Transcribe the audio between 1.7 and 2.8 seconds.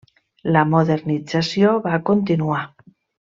va continuar.